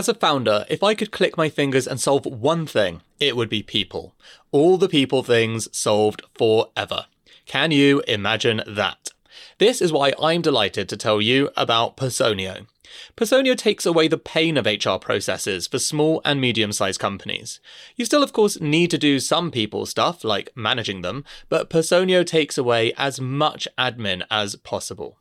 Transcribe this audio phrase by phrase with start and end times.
[0.00, 3.50] As a founder, if I could click my fingers and solve one thing, it would
[3.50, 4.14] be people.
[4.50, 7.04] All the people things solved forever.
[7.44, 9.10] Can you imagine that?
[9.58, 12.66] This is why I'm delighted to tell you about Personio.
[13.14, 17.60] Personio takes away the pain of HR processes for small and medium sized companies.
[17.94, 22.24] You still, of course, need to do some people stuff, like managing them, but Personio
[22.24, 25.18] takes away as much admin as possible.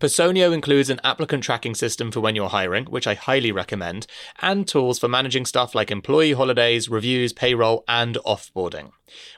[0.00, 4.06] Personio includes an applicant tracking system for when you're hiring, which I highly recommend,
[4.40, 8.92] and tools for managing stuff like employee holidays, reviews, payroll, and offboarding.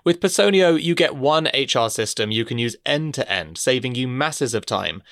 [0.04, 4.08] With Personio, you get one HR system you can use end to end, saving you
[4.08, 5.02] masses of time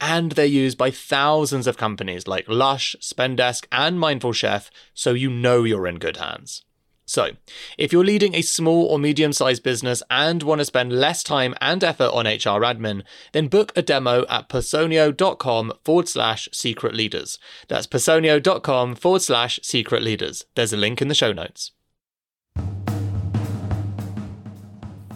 [0.00, 5.28] and they're used by thousands of companies like Lush, Spendesk, and Mindful Chef, so you
[5.30, 6.64] know you're in good hands.
[7.08, 7.30] So,
[7.78, 11.54] if you're leading a small or medium sized business and want to spend less time
[11.58, 17.38] and effort on HR admin, then book a demo at personio.com forward slash secret leaders.
[17.66, 20.44] That's personio.com forward slash secret leaders.
[20.54, 21.72] There's a link in the show notes.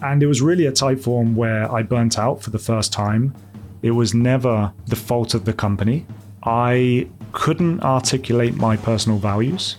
[0.01, 3.35] And it was really a Typeform where I burnt out for the first time
[3.83, 6.07] it was never the fault of the company.
[6.41, 9.77] I couldn't articulate my personal values.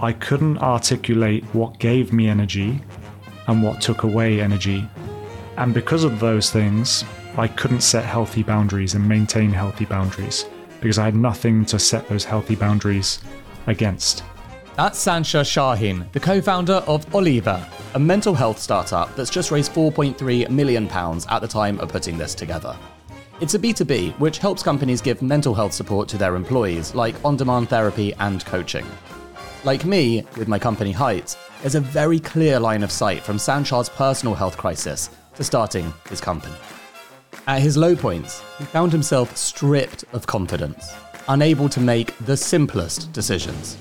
[0.00, 2.80] I couldn't articulate what gave me energy
[3.48, 4.88] and what took away energy.
[5.56, 7.04] And because of those things,
[7.36, 10.46] I couldn't set healthy boundaries and maintain healthy boundaries
[10.80, 13.20] because I had nothing to set those healthy boundaries
[13.66, 14.22] against.
[14.76, 19.72] That's Sançar Sahin, the co founder of Oliva, a mental health startup that's just raised
[19.72, 22.76] £4.3 million at the time of putting this together.
[23.40, 27.36] It's a B2B, which helps companies give mental health support to their employees, like on
[27.36, 28.86] demand therapy and coaching.
[29.64, 33.88] Like me, with my company Heights, there's a very clear line of sight from Sançar's
[33.88, 36.54] personal health crisis to starting his company.
[37.48, 40.94] At his low points, he found himself stripped of confidence,
[41.26, 43.76] unable to make the simplest decisions.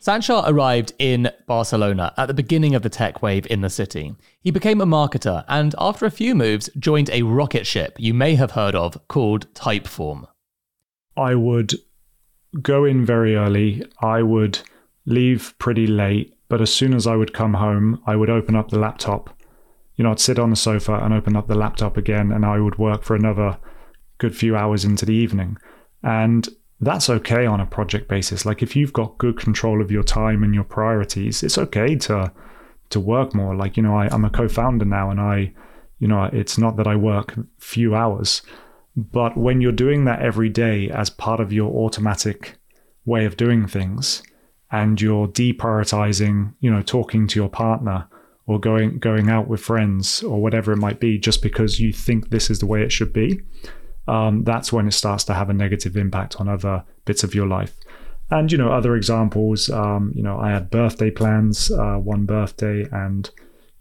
[0.00, 4.14] Sançar arrived in Barcelona at the beginning of the tech wave in the city.
[4.40, 8.34] He became a marketer and, after a few moves, joined a rocket ship you may
[8.34, 10.26] have heard of called Typeform.
[11.18, 11.74] I would
[12.62, 13.84] go in very early.
[14.00, 14.60] I would
[15.04, 18.70] leave pretty late, but as soon as I would come home, I would open up
[18.70, 19.38] the laptop.
[19.96, 22.58] You know, I'd sit on the sofa and open up the laptop again, and I
[22.58, 23.58] would work for another
[24.16, 25.58] good few hours into the evening.
[26.02, 26.48] And
[26.80, 28.46] that's okay on a project basis.
[28.46, 32.32] Like if you've got good control of your time and your priorities, it's okay to
[32.90, 33.54] to work more.
[33.54, 35.52] Like you know, I, I'm a co-founder now, and I,
[35.98, 38.42] you know, it's not that I work few hours,
[38.96, 42.56] but when you're doing that every day as part of your automatic
[43.04, 44.22] way of doing things,
[44.72, 48.08] and you're deprioritizing, you know, talking to your partner
[48.46, 52.30] or going going out with friends or whatever it might be, just because you think
[52.30, 53.42] this is the way it should be
[54.10, 57.46] um, that's when it starts to have a negative impact on other bits of your
[57.46, 57.74] life.
[58.30, 59.70] And you know, other examples.
[59.70, 63.30] Um, you know, I had birthday plans, uh, one birthday, and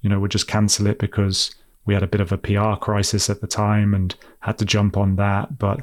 [0.01, 1.53] you know, would just cancel it because
[1.85, 4.97] we had a bit of a PR crisis at the time and had to jump
[4.97, 5.57] on that.
[5.57, 5.81] But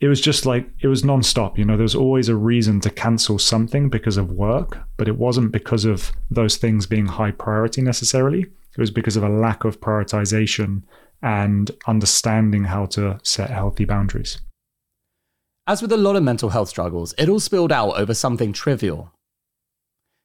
[0.00, 1.56] it was just like it was nonstop.
[1.56, 5.16] You know, there was always a reason to cancel something because of work, but it
[5.16, 8.46] wasn't because of those things being high priority necessarily.
[8.76, 10.82] It was because of a lack of prioritization
[11.22, 14.40] and understanding how to set healthy boundaries.
[15.66, 19.12] As with a lot of mental health struggles, it all spilled out over something trivial.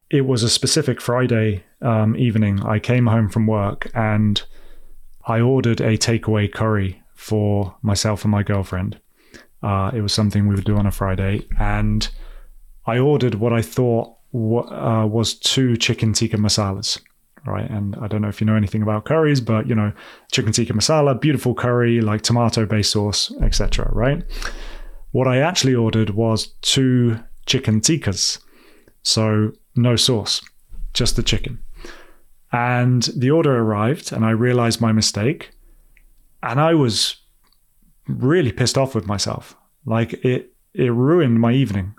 [0.09, 2.63] It was a specific Friday um, evening.
[2.63, 4.41] I came home from work and
[5.27, 8.99] I ordered a takeaway curry for myself and my girlfriend.
[9.63, 11.45] Uh, it was something we would do on a Friday.
[11.59, 12.07] And
[12.85, 16.99] I ordered what I thought w- uh, was two chicken tikka masalas
[17.45, 17.69] right?
[17.69, 19.91] And I don't know if you know anything about curries, but you know,
[20.31, 23.89] chicken tikka masala, beautiful curry, like tomato-based sauce, etc.
[23.91, 24.23] Right?
[25.11, 28.39] What I actually ordered was two chicken tikkas,
[29.03, 30.41] so no sauce,
[30.93, 31.59] just the chicken.
[32.51, 35.51] And the order arrived, and I realized my mistake,
[36.41, 37.17] and I was
[38.07, 39.55] really pissed off with myself.
[39.85, 41.95] Like it, it ruined my evening.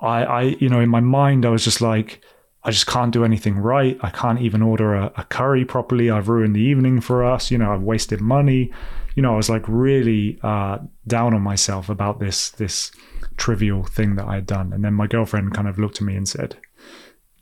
[0.00, 2.22] I, I, you know, in my mind, I was just like,
[2.64, 3.98] I just can't do anything right.
[4.02, 6.10] I can't even order a, a, curry properly.
[6.10, 7.50] I've ruined the evening for us.
[7.50, 8.70] You know, I've wasted money.
[9.16, 12.92] You know, I was like really uh, down on myself about this this
[13.36, 14.72] trivial thing that I had done.
[14.72, 16.56] And then my girlfriend kind of looked at me and said,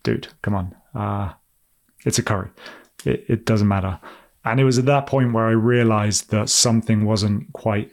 [0.03, 1.33] "Dude, come on, uh,
[2.03, 2.49] it's a curry.
[3.05, 3.99] It, it doesn't matter."
[4.43, 7.91] And it was at that point where I realized that something wasn't quite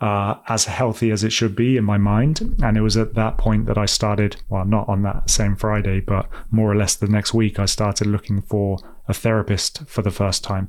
[0.00, 2.56] uh, as healthy as it should be in my mind.
[2.62, 6.00] And it was at that point that I started, well, not on that same Friday,
[6.00, 8.78] but more or less the next week, I started looking for
[9.08, 10.68] a therapist for the first time.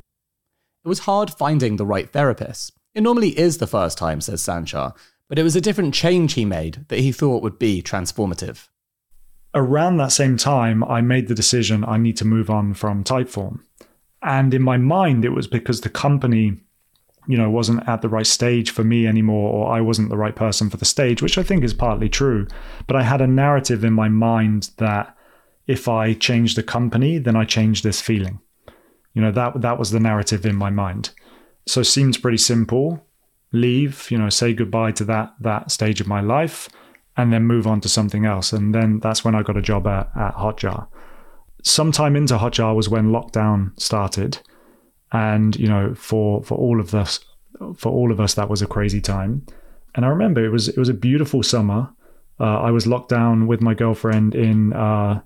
[0.85, 2.71] It was hard finding the right therapist.
[2.95, 4.95] It normally is the first time, says Sançar,
[5.27, 8.69] but it was a different change he made that he thought would be transformative.
[9.53, 13.59] Around that same time, I made the decision I need to move on from Typeform.
[14.21, 16.61] And in my mind, it was because the company,
[17.27, 20.35] you know, wasn't at the right stage for me anymore, or I wasn't the right
[20.35, 22.47] person for the stage, which I think is partly true.
[22.87, 25.15] But I had a narrative in my mind that
[25.67, 28.39] if I change the company, then I change this feeling.
[29.13, 31.11] You know, that that was the narrative in my mind.
[31.65, 33.05] So it seems pretty simple.
[33.51, 36.69] Leave, you know, say goodbye to that that stage of my life
[37.15, 38.53] and then move on to something else.
[38.53, 40.87] And then that's when I got a job at, at Hotjar
[41.67, 44.39] sometime into Hotjar was when lockdown started,
[45.11, 47.19] and you know, for for all of us,
[47.75, 49.45] for all of us, that was a crazy time.
[49.95, 51.89] And I remember it was it was a beautiful summer.
[52.39, 55.21] Uh, I was locked down with my girlfriend in uh,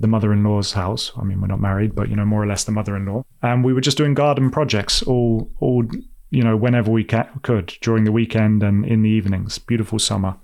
[0.00, 1.12] the mother-in-law's house.
[1.16, 3.24] I mean, we're not married, but you know, more or less the mother-in-law.
[3.42, 5.84] And we were just doing garden projects all all
[6.30, 9.58] you know whenever we ca- could during the weekend and in the evenings.
[9.58, 10.36] Beautiful summer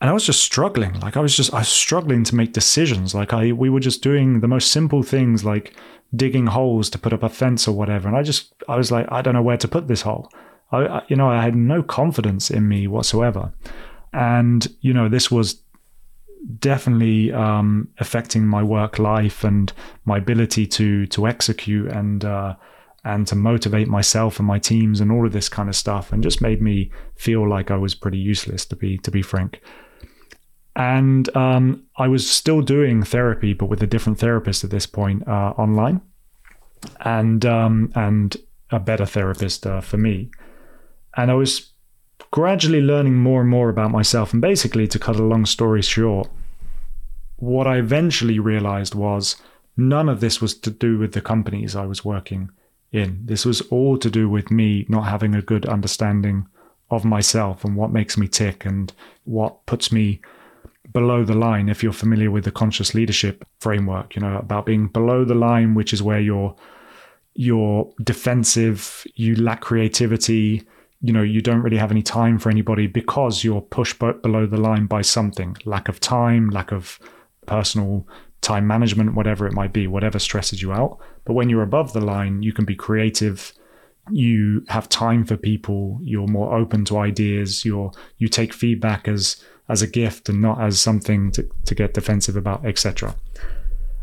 [0.00, 0.98] and I was just struggling.
[1.00, 3.14] Like I was just I was struggling to make decisions.
[3.14, 5.74] Like I we were just doing the most simple things like
[6.14, 8.08] digging holes to put up a fence or whatever.
[8.08, 10.30] And I just I was like I don't know where to put this hole.
[10.70, 13.52] I, I you know I had no confidence in me whatsoever.
[14.12, 15.62] And you know this was
[16.58, 19.72] definitely um, affecting my work life and
[20.04, 22.54] my ability to to execute and uh,
[23.02, 26.22] and to motivate myself and my teams and all of this kind of stuff and
[26.22, 29.62] just made me feel like I was pretty useless to be to be frank
[30.76, 35.26] and um, I was still doing therapy, but with a different therapist at this point
[35.26, 36.02] uh, online,
[37.00, 38.36] and um, and
[38.70, 40.30] a better therapist uh, for me.
[41.16, 41.72] And I was
[42.30, 44.34] gradually learning more and more about myself.
[44.34, 46.28] And basically, to cut a long story short,
[47.36, 49.36] what I eventually realized was
[49.78, 52.50] none of this was to do with the companies I was working
[52.92, 53.20] in.
[53.24, 56.46] This was all to do with me not having a good understanding
[56.90, 58.92] of myself and what makes me tick and
[59.24, 60.20] what puts me
[60.92, 64.88] below the line if you're familiar with the conscious leadership framework you know about being
[64.88, 66.54] below the line which is where you're
[67.34, 70.62] you're defensive you lack creativity
[71.02, 74.56] you know you don't really have any time for anybody because you're pushed below the
[74.56, 76.98] line by something lack of time lack of
[77.46, 78.06] personal
[78.40, 80.98] time management whatever it might be whatever stresses you out.
[81.24, 83.52] But when you're above the line you can be creative
[84.10, 89.42] you have time for people you're more open to ideas you're you take feedback as
[89.68, 93.14] as a gift and not as something to, to get defensive about, etc.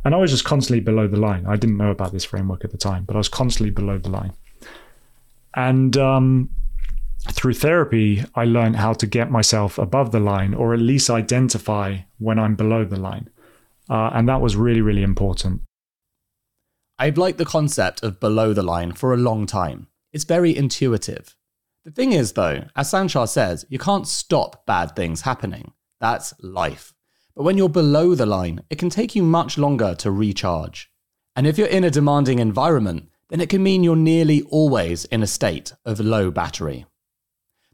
[0.03, 1.45] And I was just constantly below the line.
[1.45, 4.09] I didn't know about this framework at the time, but I was constantly below the
[4.09, 4.33] line.
[5.55, 6.49] And um,
[7.31, 11.99] through therapy, I learned how to get myself above the line or at least identify
[12.17, 13.29] when I'm below the line.
[13.89, 15.61] Uh, and that was really, really important.
[16.99, 19.87] I've liked the concept of below the line for a long time.
[20.11, 21.35] It's very intuitive.
[21.85, 25.73] The thing is, though, as Sançar says, you can't stop bad things happening.
[25.99, 26.93] That's life.
[27.35, 30.89] But when you're below the line, it can take you much longer to recharge.
[31.35, 35.23] And if you're in a demanding environment, then it can mean you're nearly always in
[35.23, 36.85] a state of low battery.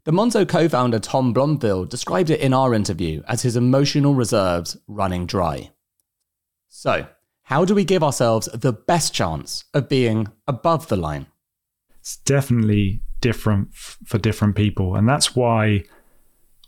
[0.04, 4.76] The Monzo co founder Tom Blomfield described it in our interview as his emotional reserves
[4.88, 5.70] running dry.
[6.68, 7.06] So,
[7.42, 11.26] how do we give ourselves the best chance of being above the line?
[11.98, 14.96] It's definitely different f- for different people.
[14.96, 15.84] And that's why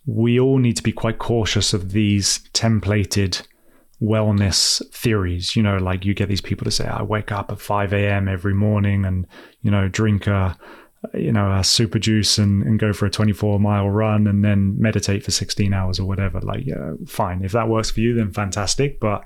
[0.07, 3.47] we all need to be quite cautious of these templated
[4.03, 5.55] wellness theories.
[5.55, 8.29] You know, like you get these people to say, I wake up at 5 a.m.
[8.29, 9.27] every morning and,
[9.63, 10.57] you know, drink a,
[11.15, 14.81] you know, a super juice and, and go for a 24 mile run and then
[14.81, 16.41] meditate for 16 hours or whatever.
[16.41, 17.45] Like, yeah, fine.
[17.45, 18.99] If that works for you, then fantastic.
[18.99, 19.25] But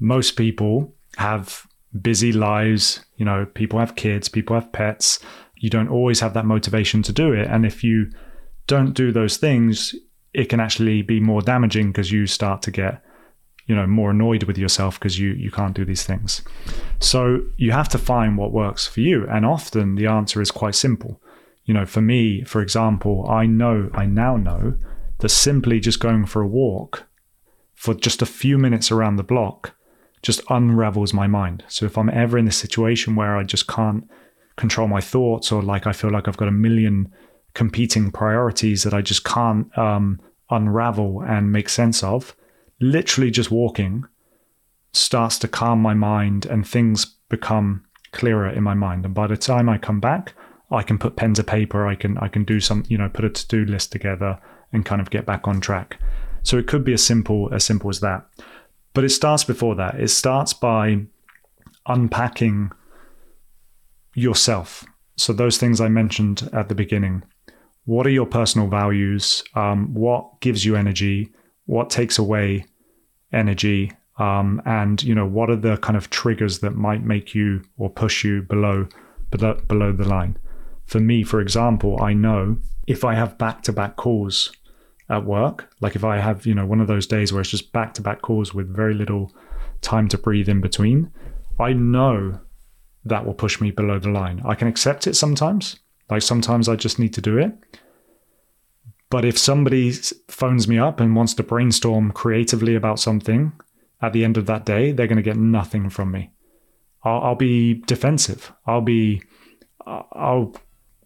[0.00, 1.66] most people have
[2.00, 3.04] busy lives.
[3.16, 5.18] You know, people have kids, people have pets
[5.64, 7.48] you don't always have that motivation to do it.
[7.48, 8.10] And if you
[8.66, 9.94] don't do those things,
[10.34, 13.02] it can actually be more damaging because you start to get
[13.64, 16.42] you know more annoyed with yourself because you you can't do these things.
[17.00, 19.26] So you have to find what works for you.
[19.26, 21.22] And often the answer is quite simple.
[21.64, 24.74] You know for me for example i know i now know
[25.20, 27.04] that simply just going for a walk
[27.72, 29.74] for just a few minutes around the block
[30.20, 31.64] just unravels my mind.
[31.68, 34.04] So if i'm ever in a situation where i just can't
[34.56, 37.12] control my thoughts or like I feel like I've got a million
[37.54, 40.20] competing priorities that I just can't um,
[40.50, 42.34] unravel and make sense of,
[42.80, 44.04] literally just walking
[44.92, 49.04] starts to calm my mind and things become clearer in my mind.
[49.04, 50.34] And by the time I come back,
[50.70, 53.24] I can put pen to paper, I can I can do some, you know, put
[53.24, 54.38] a to-do list together
[54.72, 56.00] and kind of get back on track.
[56.42, 58.26] So it could be as simple as simple as that.
[58.92, 60.00] But it starts before that.
[60.00, 61.06] It starts by
[61.86, 62.70] unpacking
[64.14, 64.84] yourself
[65.16, 67.22] So, those things I mentioned at the beginning.
[67.84, 69.44] What are your personal values?
[69.54, 71.32] Um, what gives you energy?
[71.66, 72.64] What takes away
[73.32, 73.92] energy?
[74.18, 77.90] Um, and you know, what are the kind of triggers that might make you or
[77.90, 78.88] push you below
[79.30, 80.36] below, below the line?
[80.86, 84.52] For me, for example, I know if I have back-to-back calls
[85.08, 87.72] at work, like if I have you know one of those days where it's just
[87.72, 89.32] back-to-back calls with very little
[89.80, 91.12] time to breathe in between,
[91.58, 92.40] I know
[93.04, 94.42] that will push me below the line.
[94.44, 95.78] I can accept it sometimes.
[96.10, 97.52] Like sometimes I just need to do it.
[99.10, 99.92] But if somebody
[100.28, 103.52] phones me up and wants to brainstorm creatively about something
[104.02, 106.30] at the end of that day, they're going to get nothing from me.
[107.04, 108.52] I'll, I'll be defensive.
[108.66, 109.22] I'll be,
[109.86, 110.54] I'll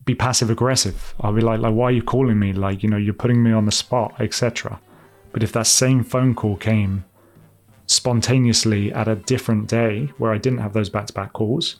[0.04, 1.14] be passive aggressive.
[1.20, 2.52] I'll be like, like, why are you calling me?
[2.52, 4.80] Like, you know, you're putting me on the spot, etc.
[5.32, 7.04] But if that same phone call came
[7.86, 11.76] spontaneously at a different day where I didn't have those back-to-back calls,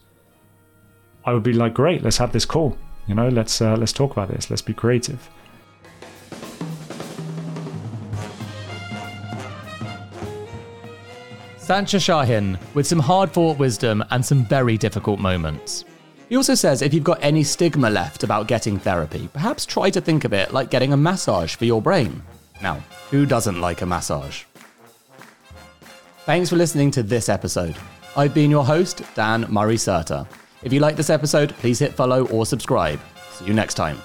[1.28, 2.74] I would be like, great, let's have this call.
[3.06, 4.48] You know, let's uh, let's talk about this.
[4.48, 5.28] Let's be creative.
[11.58, 15.84] Sançar Sahin, with some hard fought wisdom and some very difficult moments.
[16.30, 20.00] He also says if you've got any stigma left about getting therapy, perhaps try to
[20.00, 22.22] think of it like getting a massage for your brain.
[22.62, 24.44] Now, who doesn't like a massage?
[26.24, 27.76] Thanks for listening to this episode.
[28.16, 30.26] I've been your host, Dan Murray Serter.
[30.62, 33.00] If you like this episode, please hit follow or subscribe.
[33.30, 33.98] See you next time.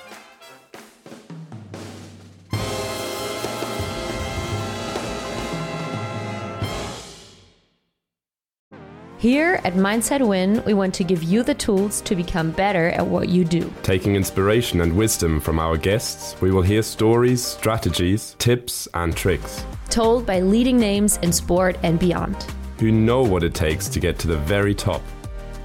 [9.18, 13.08] Here at Mindset Win, we want to give you the tools to become better at
[13.08, 13.74] what you do.
[13.82, 19.64] Taking inspiration and wisdom from our guests, we will hear stories, strategies, tips, and tricks.
[19.90, 22.46] Told by leading names in sport and beyond.
[22.80, 25.02] Who know what it takes to get to the very top.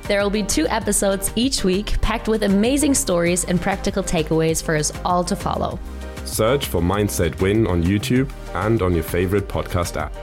[0.08, 4.74] There will be two episodes each week packed with amazing stories and practical takeaways for
[4.74, 5.78] us all to follow.
[6.24, 10.14] Search for Mindset Win on YouTube and on your favorite podcast app.